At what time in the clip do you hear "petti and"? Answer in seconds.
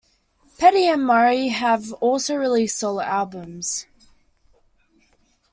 0.57-1.05